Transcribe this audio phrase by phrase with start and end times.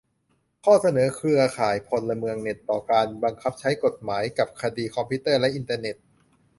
[0.63, 5.95] ข้อเสนอเครือข่ายพลเมืองเน็ต ต่อการบังคับใช้กฎหมายกับคดีคอมพิวเตอร์และอินเทอร์เน็ต